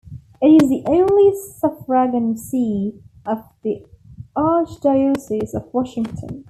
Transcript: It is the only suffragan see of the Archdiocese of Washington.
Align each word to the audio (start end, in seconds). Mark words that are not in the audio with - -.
It 0.41 0.63
is 0.63 0.67
the 0.67 0.81
only 0.87 1.31
suffragan 1.37 2.35
see 2.35 3.03
of 3.23 3.47
the 3.61 3.85
Archdiocese 4.35 5.53
of 5.53 5.71
Washington. 5.71 6.39